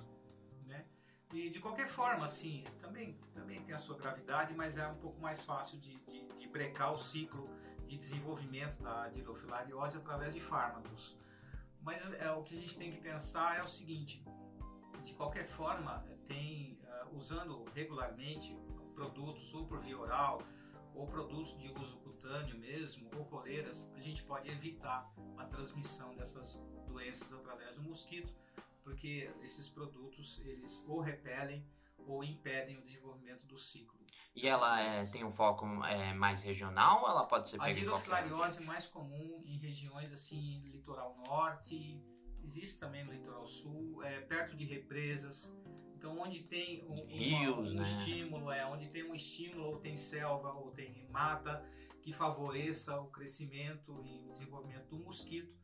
E 1.33 1.49
de 1.49 1.61
qualquer 1.61 1.87
forma, 1.87 2.25
assim, 2.25 2.65
também, 2.81 3.17
também 3.33 3.61
tem 3.63 3.75
a 3.75 3.79
sua 3.79 3.97
gravidade, 3.97 4.53
mas 4.55 4.77
é 4.77 4.87
um 4.89 4.97
pouco 4.97 5.21
mais 5.21 5.45
fácil 5.45 5.79
de, 5.79 5.95
de, 6.07 6.27
de 6.27 6.49
brecar 6.49 6.93
o 6.93 6.99
ciclo 6.99 7.49
de 7.87 7.97
desenvolvimento 7.97 8.83
da 8.83 9.09
dirofilariose 9.09 9.97
através 9.97 10.35
de 10.35 10.41
fármacos. 10.41 11.17
Mas 11.83 12.13
é, 12.15 12.31
o 12.33 12.43
que 12.43 12.57
a 12.57 12.61
gente 12.61 12.77
tem 12.77 12.91
que 12.91 13.01
pensar 13.01 13.59
é 13.59 13.63
o 13.63 13.69
seguinte: 13.69 14.25
de 15.03 15.15
qualquer 15.15 15.47
forma, 15.47 16.05
tem 16.27 16.79
uh, 16.85 17.17
usando 17.17 17.65
regularmente 17.75 18.57
produtos 18.95 19.53
ou 19.55 19.67
por 19.67 19.81
via 19.81 19.99
oral 19.99 20.43
ou 20.95 21.07
produtos 21.07 21.57
de 21.59 21.69
uso 21.73 21.97
cutâneo 21.99 22.59
mesmo 22.59 23.09
ou 23.17 23.25
coleiras, 23.25 23.91
a 23.95 24.01
gente 24.01 24.23
pode 24.25 24.49
evitar 24.51 25.11
a 25.39 25.45
transmissão 25.45 26.15
dessas 26.15 26.63
doenças 26.87 27.33
através 27.33 27.75
do 27.77 27.83
mosquito, 27.83 28.33
porque 28.91 29.31
esses 29.43 29.69
produtos 29.69 30.41
eles 30.45 30.85
ou 30.89 31.01
repelem 31.01 31.65
ou 32.07 32.25
impedem 32.25 32.77
o 32.79 32.83
desenvolvimento 32.83 33.47
do 33.47 33.57
ciclo. 33.57 34.01
E 34.35 34.49
ela 34.49 34.81
é, 34.81 35.05
tem 35.07 35.25
um 35.25 35.31
foco 35.31 35.65
é, 35.85 36.13
mais 36.15 36.43
regional 36.43 37.09
ela 37.09 37.25
pode 37.25 37.51
ser 37.51 37.61
A 37.61 37.73
dirofilariose 37.73 38.63
é 38.63 38.67
mais 38.67 38.87
comum 38.87 39.43
em 39.45 39.59
regiões 39.59 40.13
assim, 40.13 40.61
litoral 40.67 41.17
norte, 41.19 42.03
existe 42.43 42.81
também 42.81 43.05
no 43.05 43.13
litoral 43.13 43.47
sul, 43.47 44.03
é, 44.03 44.21
perto 44.21 44.57
de 44.57 44.65
represas. 44.65 45.55
Então, 45.97 46.19
onde 46.19 46.43
tem 46.45 46.83
um, 46.85 46.95
uma- 46.95 47.07
Rios, 47.07 47.73
um 47.73 47.77
né? 47.77 47.83
estímulo, 47.83 48.51
é, 48.51 48.67
onde 48.67 48.89
tem 48.89 49.05
um 49.05 49.15
estímulo, 49.15 49.65
ou 49.67 49.79
tem 49.79 49.97
selva, 49.97 50.51
ou 50.53 50.71
tem 50.73 51.07
mata, 51.11 51.63
que 52.01 52.13
favoreça 52.13 52.99
o 52.99 53.09
crescimento 53.11 54.03
e 54.05 54.27
o 54.27 54.33
desenvolvimento 54.33 54.89
do 54.89 54.99
mosquito 54.99 55.55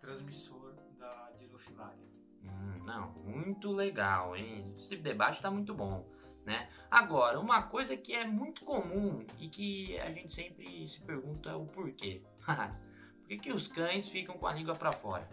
transmissor 0.00 0.74
da 0.96 1.30
dirofilária. 1.32 2.15
Hum, 2.48 2.84
não, 2.84 3.12
muito 3.24 3.70
legal, 3.72 4.36
hein? 4.36 4.74
Esse 4.78 4.96
debate 4.96 5.40
tá 5.40 5.50
muito 5.50 5.74
bom, 5.74 6.08
né? 6.44 6.68
Agora, 6.90 7.38
uma 7.40 7.62
coisa 7.62 7.96
que 7.96 8.12
é 8.12 8.26
muito 8.26 8.64
comum 8.64 9.26
e 9.38 9.48
que 9.48 9.98
a 9.98 10.10
gente 10.10 10.32
sempre 10.32 10.88
se 10.88 11.00
pergunta 11.00 11.50
é 11.50 11.54
o 11.54 11.66
porquê. 11.66 12.22
Por 12.46 13.28
que, 13.28 13.38
que 13.38 13.52
os 13.52 13.66
cães 13.66 14.08
ficam 14.08 14.38
com 14.38 14.46
a 14.46 14.52
língua 14.52 14.76
para 14.76 14.92
fora? 14.92 15.28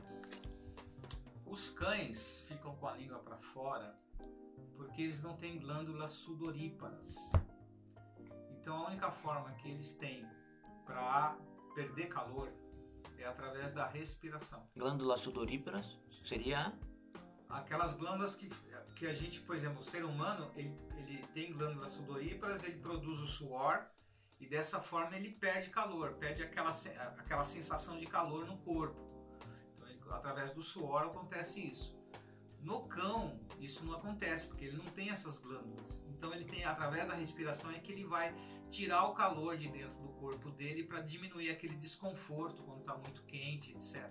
Os 1.45 1.69
cães 1.69 2.43
ficam 2.47 2.75
com 2.75 2.87
a 2.87 2.97
língua 2.97 3.19
para 3.19 3.37
fora 3.37 3.95
porque 4.75 5.01
eles 5.01 5.21
não 5.21 5.35
têm 5.35 5.59
glândulas 5.59 6.11
sudoríparas. 6.11 7.31
Então 8.51 8.75
a 8.77 8.87
única 8.87 9.11
forma 9.11 9.51
que 9.53 9.69
eles 9.69 9.95
têm 9.95 10.25
para 10.85 11.37
perder 11.75 12.07
calor 12.07 12.51
é 13.17 13.25
através 13.25 13.71
da 13.73 13.87
respiração. 13.87 14.67
Glândulas 14.75 15.21
sudoríparas 15.21 15.99
seria 16.25 16.73
Aquelas 17.53 17.93
glândulas 17.93 18.35
que, 18.35 18.49
que 18.95 19.05
a 19.05 19.13
gente, 19.13 19.39
por 19.41 19.55
exemplo, 19.55 19.79
o 19.79 19.83
ser 19.83 20.03
humano, 20.03 20.51
ele, 20.55 20.75
ele 20.97 21.17
tem 21.33 21.53
glândulas 21.53 21.91
sudoríparas, 21.91 22.63
ele 22.63 22.79
produz 22.79 23.19
o 23.19 23.27
suor 23.27 23.85
e 24.39 24.47
dessa 24.47 24.79
forma 24.81 25.15
ele 25.15 25.29
perde 25.31 25.69
calor, 25.69 26.13
perde 26.13 26.43
aquela, 26.43 26.71
aquela 27.17 27.45
sensação 27.45 27.97
de 27.97 28.07
calor 28.07 28.45
no 28.45 28.57
corpo. 28.57 28.99
Então, 29.75 29.87
ele- 29.87 29.99
através 30.09 30.51
do 30.51 30.61
suor 30.61 31.03
acontece 31.03 31.61
isso. 31.65 31.95
No 32.59 32.87
cão, 32.87 33.39
isso 33.59 33.85
não 33.85 33.93
acontece, 33.93 34.47
porque 34.47 34.65
ele 34.65 34.77
não 34.77 34.85
tem 34.85 35.09
essas 35.09 35.37
glândulas. 35.37 36.01
Então, 36.07 36.33
ele 36.33 36.45
tem, 36.45 36.63
através 36.63 37.05
da 37.07 37.13
respiração, 37.13 37.69
é 37.71 37.79
que 37.79 37.91
ele 37.91 38.05
vai 38.05 38.33
tirar 38.69 39.05
o 39.05 39.13
calor 39.13 39.57
de 39.57 39.67
dentro 39.67 40.01
do 40.01 40.09
corpo 40.13 40.49
dele 40.49 40.83
para 40.85 41.01
diminuir 41.01 41.49
aquele 41.49 41.75
desconforto 41.75 42.63
quando 42.63 42.79
está 42.79 42.95
muito 42.95 43.21
quente, 43.23 43.73
etc. 43.73 44.09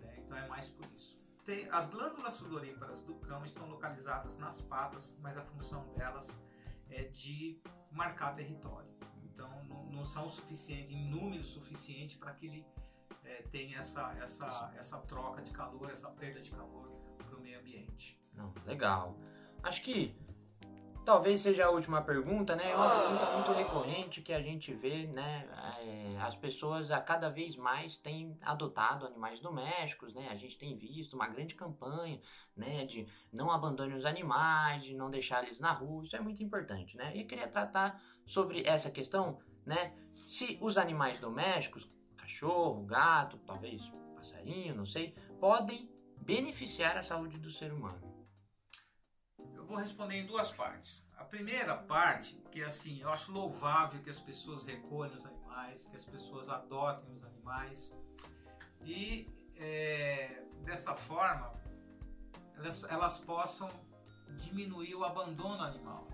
né? 0.00 0.16
Então, 0.18 0.36
é 0.36 0.48
mais 0.48 0.68
por 0.70 0.86
isso. 0.94 1.18
Tem- 1.48 1.66
as 1.70 1.88
glândulas 1.88 2.34
sudoríparas 2.34 3.02
do 3.04 3.14
cão 3.14 3.42
estão 3.42 3.66
localizadas 3.70 4.36
nas 4.36 4.60
patas, 4.60 5.16
mas 5.18 5.34
a 5.34 5.40
função 5.40 5.82
delas 5.94 6.38
é 6.90 7.04
de 7.04 7.58
marcar 7.90 8.34
território. 8.34 8.90
Então, 9.24 9.64
não, 9.64 9.86
não 9.86 10.04
são 10.04 10.26
o 10.26 10.28
suficiente, 10.28 10.92
em 10.92 11.08
número 11.08 11.42
suficiente 11.42 12.18
para 12.18 12.34
que 12.34 12.44
ele 12.44 12.66
eh, 13.24 13.44
tenha 13.50 13.78
essa, 13.78 14.12
essa, 14.20 14.74
essa 14.76 14.98
troca 14.98 15.40
de 15.40 15.50
calor, 15.50 15.90
essa 15.90 16.10
perda 16.10 16.38
de 16.42 16.50
calor 16.50 16.86
para 17.16 17.34
o 17.34 17.40
meio 17.40 17.58
ambiente. 17.58 18.20
Não, 18.34 18.52
legal. 18.66 19.16
Acho 19.62 19.80
que 19.80 20.14
talvez 21.08 21.40
seja 21.40 21.64
a 21.64 21.70
última 21.70 22.02
pergunta, 22.02 22.54
né? 22.54 22.70
É 22.70 22.76
uma 22.76 23.00
pergunta 23.00 23.32
muito 23.32 23.52
recorrente 23.52 24.20
que 24.20 24.30
a 24.30 24.42
gente 24.42 24.74
vê, 24.74 25.06
né? 25.06 25.48
É, 25.80 26.18
as 26.20 26.36
pessoas 26.36 26.90
a 26.90 27.00
cada 27.00 27.30
vez 27.30 27.56
mais 27.56 27.96
têm 27.96 28.36
adotado 28.42 29.06
animais 29.06 29.40
domésticos, 29.40 30.12
né? 30.12 30.28
A 30.30 30.36
gente 30.36 30.58
tem 30.58 30.76
visto 30.76 31.14
uma 31.14 31.26
grande 31.26 31.54
campanha, 31.54 32.20
né? 32.54 32.84
De 32.84 33.06
não 33.32 33.50
abandone 33.50 33.94
os 33.94 34.04
animais, 34.04 34.84
de 34.84 34.94
não 34.94 35.10
deixar 35.10 35.42
eles 35.44 35.58
na 35.58 35.72
rua. 35.72 36.04
Isso 36.04 36.14
é 36.14 36.20
muito 36.20 36.42
importante, 36.42 36.94
né? 36.94 37.16
E 37.16 37.22
eu 37.22 37.26
queria 37.26 37.48
tratar 37.48 37.98
sobre 38.26 38.66
essa 38.66 38.90
questão, 38.90 39.38
né? 39.64 39.94
Se 40.14 40.58
os 40.60 40.76
animais 40.76 41.18
domésticos, 41.18 41.88
cachorro, 42.18 42.84
gato, 42.84 43.38
talvez 43.46 43.80
passarinho, 44.14 44.74
não 44.74 44.84
sei, 44.84 45.14
podem 45.40 45.88
beneficiar 46.20 46.98
a 46.98 47.02
saúde 47.02 47.38
do 47.38 47.50
ser 47.50 47.72
humano. 47.72 48.07
Vou 49.68 49.76
responder 49.76 50.16
em 50.16 50.24
duas 50.24 50.50
partes. 50.50 51.06
A 51.14 51.24
primeira 51.24 51.76
parte, 51.76 52.36
que 52.50 52.62
é 52.62 52.64
assim, 52.64 53.02
eu 53.02 53.10
acho 53.10 53.30
louvável 53.30 54.02
que 54.02 54.08
as 54.08 54.18
pessoas 54.18 54.64
recolham 54.64 55.14
os 55.14 55.26
animais, 55.26 55.84
que 55.84 55.94
as 55.94 56.06
pessoas 56.06 56.48
adotem 56.48 57.14
os 57.14 57.22
animais 57.22 57.94
e 58.82 59.28
é, 59.56 60.42
dessa 60.64 60.94
forma 60.94 61.52
elas, 62.56 62.82
elas 62.84 63.18
possam 63.18 63.68
diminuir 64.38 64.94
o 64.94 65.04
abandono 65.04 65.62
animal. 65.62 66.08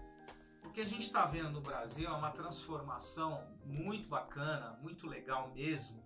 O 0.65 0.71
que 0.71 0.81
a 0.81 0.85
gente 0.85 1.03
está 1.03 1.25
vendo 1.25 1.51
no 1.51 1.61
Brasil 1.61 2.09
é 2.09 2.13
uma 2.13 2.33
transformação 2.33 3.47
muito 3.65 4.09
bacana, 4.09 4.77
muito 4.83 5.07
legal 5.07 5.53
mesmo, 5.55 6.03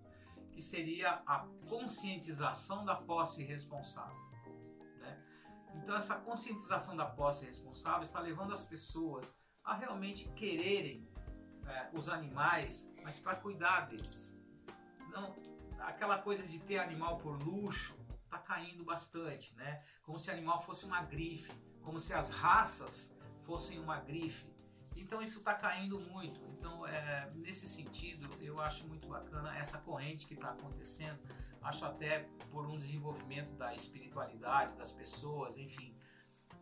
que 0.52 0.61
seria 0.61 1.23
a 1.26 1.47
conscientização 1.67 2.85
da 2.85 2.95
posse 2.95 3.43
responsável. 3.43 4.27
Então, 5.82 5.97
essa 5.97 6.16
conscientização 6.16 6.97
da 6.97 7.06
posse 7.06 7.44
responsável 7.44 8.02
está 8.02 8.20
levando 8.20 8.52
as 8.52 8.64
pessoas 8.64 9.38
a 9.64 9.75
realmente 9.75 10.28
quererem 10.30 11.06
é, 11.66 11.90
os 11.92 12.08
animais, 12.08 12.90
mas 13.02 13.18
para 13.18 13.37
cuidar 13.37 13.88
deles. 13.88 14.40
Não, 15.11 15.35
aquela 15.80 16.18
coisa 16.18 16.47
de 16.47 16.58
ter 16.58 16.78
animal 16.78 17.18
por 17.18 17.42
luxo 17.42 17.97
está 18.25 18.38
caindo 18.38 18.85
bastante, 18.85 19.54
né? 19.54 19.82
Como 20.02 20.18
se 20.18 20.30
animal 20.30 20.61
fosse 20.62 20.85
uma 20.85 21.02
grife, 21.02 21.52
como 21.82 21.99
se 21.99 22.12
as 22.12 22.30
raças 22.30 23.16
fossem 23.42 23.78
uma 23.78 23.99
grife. 23.99 24.47
Então 24.97 25.23
isso 25.23 25.38
está 25.38 25.54
caindo 25.54 25.99
muito. 26.00 26.40
Então, 26.58 26.86
é, 26.86 27.30
nesse 27.36 27.68
sentido, 27.68 28.28
eu 28.42 28.60
acho 28.60 28.86
muito 28.86 29.06
bacana 29.08 29.56
essa 29.56 29.78
corrente 29.78 30.26
que 30.26 30.34
está 30.34 30.50
acontecendo 30.50 31.18
acho 31.62 31.84
até 31.84 32.28
por 32.50 32.66
um 32.66 32.78
desenvolvimento 32.78 33.52
da 33.52 33.74
espiritualidade 33.74 34.74
das 34.74 34.90
pessoas, 34.90 35.56
enfim, 35.56 35.94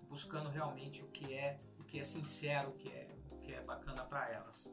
buscando 0.09 0.49
realmente 0.49 1.03
o 1.03 1.09
que 1.09 1.35
é 1.35 1.61
o 1.79 1.85
que 1.85 1.99
é 1.99 2.05
sincero, 2.05 2.71
o 2.71 2.73
que 2.73 2.89
é 2.89 3.09
o 3.31 3.39
que 3.39 3.53
é 3.53 3.63
bacana 3.63 4.05
para 4.05 4.29
elas. 4.31 4.71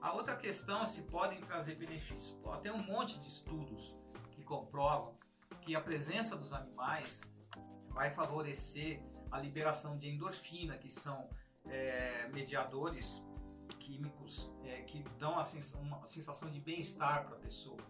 A 0.00 0.12
outra 0.12 0.36
questão 0.36 0.82
é 0.82 0.86
se 0.86 1.02
podem 1.02 1.40
trazer 1.40 1.74
benefícios. 1.74 2.36
Pô, 2.42 2.56
tem 2.56 2.72
um 2.72 2.82
monte 2.82 3.18
de 3.18 3.28
estudos 3.28 3.96
que 4.30 4.42
comprovam 4.42 5.16
que 5.62 5.74
a 5.74 5.80
presença 5.80 6.36
dos 6.36 6.52
animais 6.52 7.22
vai 7.88 8.10
favorecer 8.10 9.02
a 9.30 9.38
liberação 9.38 9.98
de 9.98 10.08
endorfina, 10.08 10.76
que 10.76 10.90
são 10.90 11.28
é, 11.66 12.28
mediadores 12.28 13.24
químicos 13.88 14.52
é, 14.64 14.82
que 14.82 15.02
dão 15.18 15.38
a 15.38 15.42
uma 15.80 16.04
sensação 16.04 16.50
de 16.50 16.60
bem-estar 16.60 17.24
para 17.24 17.36
a 17.36 17.40
pessoa. 17.40 17.80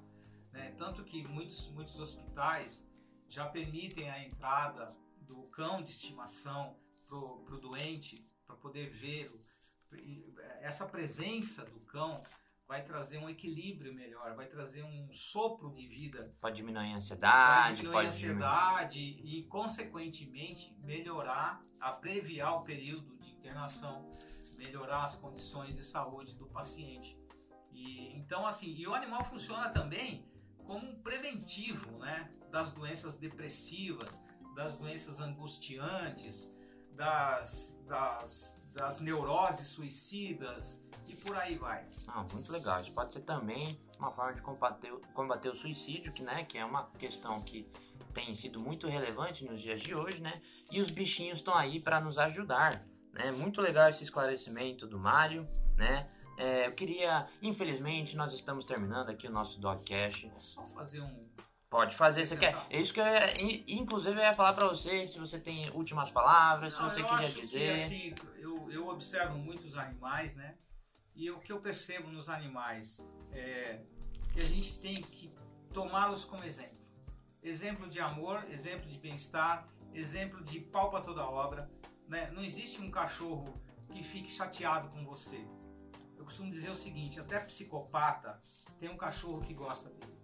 Né? 0.52 0.72
Tanto 0.78 1.02
que 1.02 1.26
muitos, 1.26 1.68
muitos 1.72 1.98
hospitais 1.98 2.88
já 3.28 3.46
permitem 3.46 4.08
a 4.08 4.24
entrada 4.24 4.86
do 5.22 5.42
cão 5.48 5.82
de 5.82 5.90
estimação 5.90 6.76
para 7.08 7.16
o 7.16 7.60
doente, 7.60 8.24
para 8.46 8.54
poder 8.54 8.90
vê-lo. 8.90 9.42
Essa 10.60 10.86
presença 10.86 11.64
do 11.64 11.80
cão 11.80 12.22
vai 12.68 12.84
trazer 12.84 13.18
um 13.18 13.28
equilíbrio 13.28 13.92
melhor, 13.92 14.36
vai 14.36 14.46
trazer 14.46 14.84
um 14.84 15.10
sopro 15.10 15.72
de 15.72 15.86
vida. 15.88 16.32
Pode 16.40 16.56
diminuir 16.56 16.92
a 16.92 16.96
ansiedade, 16.96 17.68
pode 17.68 17.76
diminuir 17.80 18.04
a 18.04 18.08
ansiedade 18.08 19.12
diminuir. 19.12 19.38
e, 19.38 19.42
consequentemente, 19.44 20.76
melhorar, 20.80 21.64
abreviar 21.80 22.54
o 22.56 22.62
período 22.62 23.16
de 23.16 23.32
internação, 23.32 24.08
melhorar 24.58 25.04
as 25.04 25.14
condições 25.14 25.76
de 25.76 25.84
saúde 25.84 26.34
do 26.34 26.46
paciente. 26.46 27.18
E, 27.72 28.14
então, 28.14 28.46
assim, 28.46 28.74
e 28.76 28.86
o 28.86 28.94
animal 28.94 29.24
funciona 29.24 29.70
também 29.70 30.28
como 30.66 30.86
um 30.86 31.00
preventivo, 31.00 31.98
né, 31.98 32.30
das 32.50 32.72
doenças 32.72 33.16
depressivas, 33.16 34.20
das 34.54 34.76
doenças 34.76 35.20
angustiantes, 35.20 36.52
das, 36.92 37.78
das, 37.86 38.60
das 38.74 39.00
neuroses 39.00 39.68
suicidas 39.68 40.84
e 41.06 41.14
por 41.14 41.36
aí 41.36 41.54
vai. 41.54 41.86
Ah, 42.08 42.24
muito 42.32 42.52
legal. 42.52 42.80
Isso 42.80 42.92
pode 42.92 43.12
ser 43.12 43.20
também 43.20 43.80
uma 43.98 44.10
forma 44.10 44.34
de 44.34 44.42
combater, 44.42 44.92
combater 45.14 45.48
o 45.48 45.54
suicídio, 45.54 46.12
que, 46.12 46.22
né, 46.22 46.44
que 46.44 46.58
é 46.58 46.64
uma 46.64 46.90
questão 46.98 47.40
que 47.42 47.70
tem 48.12 48.34
sido 48.34 48.60
muito 48.60 48.88
relevante 48.88 49.44
nos 49.44 49.60
dias 49.60 49.80
de 49.80 49.94
hoje, 49.94 50.20
né? 50.20 50.42
E 50.70 50.80
os 50.80 50.90
bichinhos 50.90 51.38
estão 51.38 51.54
aí 51.54 51.80
para 51.80 52.00
nos 52.00 52.18
ajudar. 52.18 52.84
Né? 53.12 53.32
Muito 53.32 53.60
legal 53.60 53.88
esse 53.88 54.04
esclarecimento 54.04 54.86
do 54.86 54.98
Mário, 54.98 55.46
né? 55.76 56.08
É, 56.36 56.68
eu 56.68 56.72
queria, 56.72 57.26
infelizmente, 57.42 58.16
nós 58.16 58.32
estamos 58.32 58.64
terminando 58.64 59.10
aqui 59.10 59.26
o 59.26 59.30
nosso 59.30 59.60
Dogcast. 59.60 60.28
Posso 60.28 60.54
só 60.54 60.66
fazer 60.66 61.00
um. 61.00 61.28
Pode 61.68 61.96
fazer, 61.96 62.24
você 62.24 62.36
quer? 62.36 62.56
É 62.70 62.80
isso 62.80 62.94
que 62.94 63.00
eu 63.00 63.04
ia, 63.04 63.42
inclusive 63.68 64.14
eu 64.14 64.22
ia 64.22 64.32
falar 64.32 64.54
para 64.54 64.66
você, 64.68 65.06
se 65.06 65.18
você 65.18 65.38
tem 65.38 65.68
últimas 65.70 66.10
palavras, 66.10 66.78
Não, 66.78 66.88
se 66.88 66.94
você 66.94 67.02
queria 67.02 67.28
dizer. 67.28 67.76
Que, 67.76 67.82
assim, 67.82 68.14
eu, 68.36 68.70
eu 68.70 68.88
observo 68.88 69.36
muitos 69.36 69.76
animais, 69.76 70.34
né? 70.34 70.54
E 71.14 71.30
o 71.30 71.40
que 71.40 71.52
eu 71.52 71.60
percebo 71.60 72.08
nos 72.08 72.30
animais 72.30 73.04
é 73.32 73.80
que 74.32 74.40
a 74.40 74.44
gente 74.44 74.78
tem 74.78 74.94
que 74.94 75.34
tomá-los 75.74 76.24
como 76.24 76.44
exemplo. 76.44 76.78
Exemplo 77.42 77.88
de 77.88 78.00
amor, 78.00 78.44
exemplo 78.50 78.88
de 78.88 78.98
bem-estar, 78.98 79.68
exemplo 79.92 80.42
de 80.42 80.60
pau 80.60 80.90
para 80.90 81.00
toda 81.00 81.22
obra. 81.24 81.68
Né? 82.08 82.30
Não 82.30 82.42
existe 82.42 82.80
um 82.80 82.90
cachorro 82.90 83.60
que 83.90 84.02
fique 84.02 84.30
chateado 84.30 84.88
com 84.88 85.04
você. 85.04 85.46
Eu 86.16 86.24
costumo 86.24 86.50
dizer 86.50 86.70
o 86.70 86.74
seguinte: 86.74 87.20
até 87.20 87.38
psicopata 87.38 88.40
tem 88.80 88.88
um 88.88 88.96
cachorro 88.96 89.40
que 89.42 89.54
gosta 89.54 89.90
dele. 89.90 90.18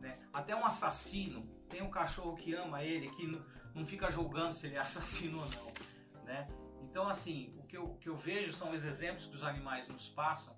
Né? 0.00 0.14
Até 0.32 0.56
um 0.56 0.64
assassino 0.64 1.46
tem 1.68 1.82
um 1.82 1.90
cachorro 1.90 2.34
que 2.34 2.54
ama 2.54 2.82
ele, 2.82 3.10
que 3.10 3.26
não, 3.74 3.86
fica 3.86 4.10
julgando 4.10 4.54
se 4.54 4.66
ele 4.66 4.76
é 4.76 4.80
assassino 4.80 5.38
ou 5.38 5.48
não. 5.50 6.22
Né? 6.24 6.48
Então, 6.82 7.08
assim, 7.08 7.54
o 7.58 7.62
que, 7.64 7.76
eu, 7.76 7.84
o 7.84 7.96
que 7.98 8.08
eu 8.08 8.16
vejo 8.16 8.52
são 8.52 8.72
os 8.72 8.84
exemplos 8.84 9.26
que 9.26 9.34
os 9.34 9.42
animais 9.42 9.88
nos 9.88 10.08
passam 10.08 10.56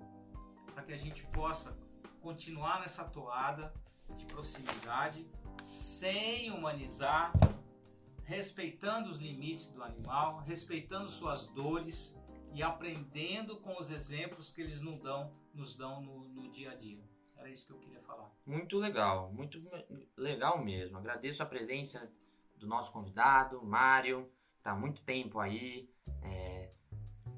para 0.72 0.82
que 0.82 0.92
a 0.92 0.96
gente 0.96 1.24
possa 1.28 1.76
continuar 2.20 2.80
nessa 2.80 3.04
toada 3.04 3.72
de 4.14 4.26
proximidade 4.26 5.26
sem 5.62 6.50
humanizar, 6.50 7.32
respeitando 8.26 9.10
os 9.10 9.20
limites 9.20 9.68
do 9.68 9.82
animal, 9.82 10.38
respeitando 10.40 11.08
suas 11.08 11.46
dores 11.48 12.18
e 12.54 12.62
aprendendo 12.62 13.56
com 13.58 13.80
os 13.80 13.90
exemplos 13.90 14.50
que 14.50 14.60
eles 14.60 14.80
nos 14.80 14.98
dão, 14.98 15.32
nos 15.54 15.76
dão 15.76 16.00
no, 16.00 16.28
no 16.28 16.50
dia 16.50 16.72
a 16.72 16.74
dia. 16.74 17.02
Era 17.36 17.48
isso 17.48 17.66
que 17.66 17.72
eu 17.72 17.78
queria 17.78 18.00
falar. 18.00 18.30
Muito 18.44 18.78
legal, 18.78 19.32
muito 19.32 19.62
legal 20.16 20.62
mesmo. 20.62 20.98
Agradeço 20.98 21.42
a 21.42 21.46
presença 21.46 22.10
do 22.56 22.66
nosso 22.66 22.90
convidado, 22.90 23.64
Mário, 23.64 24.28
está 24.58 24.72
há 24.72 24.76
muito 24.76 25.02
tempo 25.02 25.38
aí, 25.38 25.88
é, 26.22 26.70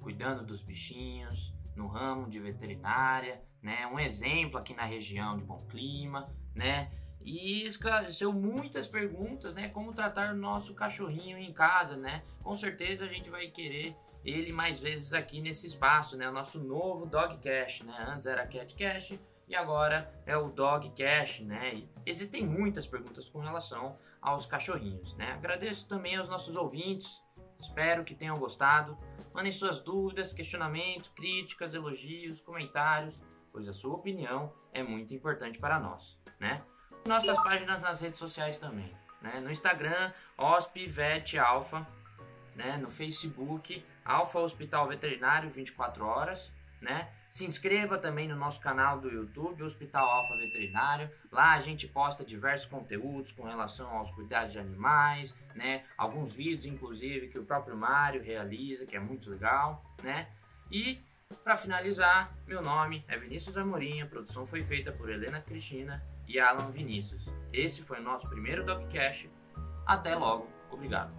cuidando 0.00 0.46
dos 0.46 0.62
bichinhos, 0.62 1.52
no 1.76 1.86
ramo 1.86 2.28
de 2.28 2.40
veterinária, 2.40 3.42
né? 3.60 3.86
Um 3.86 3.98
exemplo 3.98 4.58
aqui 4.58 4.72
na 4.72 4.84
região 4.84 5.36
de 5.36 5.44
Bom 5.44 5.66
Clima, 5.66 6.34
né? 6.54 6.90
E 7.28 7.66
esclareceu 7.66 8.32
muitas 8.32 8.86
perguntas, 8.86 9.54
né? 9.54 9.68
Como 9.68 9.92
tratar 9.92 10.32
o 10.32 10.36
nosso 10.36 10.72
cachorrinho 10.72 11.36
em 11.36 11.52
casa, 11.52 11.94
né? 11.94 12.22
Com 12.42 12.56
certeza 12.56 13.04
a 13.04 13.08
gente 13.08 13.28
vai 13.28 13.48
querer 13.48 13.94
ele 14.24 14.50
mais 14.50 14.80
vezes 14.80 15.12
aqui 15.12 15.38
nesse 15.38 15.66
espaço, 15.66 16.16
né? 16.16 16.26
O 16.26 16.32
nosso 16.32 16.58
novo 16.58 17.04
Dog 17.04 17.36
Cash, 17.38 17.82
né? 17.82 17.94
Antes 18.08 18.24
era 18.24 18.46
Cat 18.46 18.74
Cash 18.74 19.18
e 19.46 19.54
agora 19.54 20.10
é 20.24 20.38
o 20.38 20.48
Dog 20.48 20.90
Cash, 20.96 21.40
né? 21.40 21.74
E 21.74 21.88
existem 22.06 22.46
muitas 22.46 22.86
perguntas 22.86 23.28
com 23.28 23.40
relação 23.40 23.98
aos 24.22 24.46
cachorrinhos, 24.46 25.14
né? 25.18 25.32
Agradeço 25.32 25.86
também 25.86 26.16
aos 26.16 26.30
nossos 26.30 26.56
ouvintes, 26.56 27.22
espero 27.60 28.04
que 28.04 28.14
tenham 28.14 28.38
gostado. 28.38 28.96
Mandem 29.34 29.52
suas 29.52 29.80
dúvidas, 29.80 30.32
questionamentos, 30.32 31.10
críticas, 31.10 31.74
elogios, 31.74 32.40
comentários, 32.40 33.20
pois 33.52 33.68
a 33.68 33.74
sua 33.74 33.94
opinião 33.94 34.50
é 34.72 34.82
muito 34.82 35.14
importante 35.14 35.58
para 35.58 35.78
nós, 35.78 36.18
né? 36.40 36.64
Nossas 37.06 37.42
páginas 37.42 37.82
nas 37.82 38.00
redes 38.00 38.18
sociais 38.18 38.58
também, 38.58 38.92
né? 39.20 39.40
No 39.40 39.50
Instagram, 39.50 40.12
Vet 40.88 41.38
Alfa, 41.38 41.86
né? 42.54 42.76
No 42.76 42.90
Facebook, 42.90 43.84
Alfa 44.04 44.38
Hospital 44.40 44.88
Veterinário 44.88 45.50
24 45.50 46.04
horas, 46.04 46.52
né? 46.80 47.08
Se 47.30 47.44
inscreva 47.44 47.98
também 47.98 48.26
no 48.26 48.36
nosso 48.36 48.60
canal 48.60 49.00
do 49.00 49.10
YouTube, 49.10 49.62
Hospital 49.62 50.08
Alfa 50.08 50.36
Veterinário. 50.36 51.10
Lá 51.30 51.52
a 51.52 51.60
gente 51.60 51.86
posta 51.86 52.24
diversos 52.24 52.66
conteúdos 52.68 53.32
com 53.32 53.42
relação 53.44 53.88
aos 53.90 54.10
cuidados 54.10 54.52
de 54.52 54.58
animais, 54.58 55.34
né? 55.54 55.84
Alguns 55.96 56.32
vídeos, 56.32 56.64
inclusive, 56.64 57.28
que 57.28 57.38
o 57.38 57.44
próprio 57.44 57.76
Mário 57.76 58.22
realiza, 58.22 58.86
que 58.86 58.96
é 58.96 59.00
muito 59.00 59.30
legal, 59.30 59.84
né? 60.02 60.28
E 60.70 61.00
para 61.44 61.56
finalizar, 61.56 62.34
meu 62.46 62.62
nome 62.62 63.04
é 63.06 63.16
Vinícius 63.16 63.56
Amorim, 63.56 64.00
a 64.00 64.06
produção 64.06 64.46
foi 64.46 64.62
feita 64.62 64.90
por 64.90 65.10
Helena 65.10 65.40
Cristina 65.40 66.02
e 66.28 66.38
Alan 66.38 66.70
Vinícius. 66.70 67.26
Esse 67.52 67.82
foi 67.82 67.98
o 67.98 68.02
nosso 68.02 68.28
primeiro 68.28 68.64
DocCast. 68.64 69.30
Até 69.86 70.14
logo, 70.14 70.46
obrigado. 70.70 71.12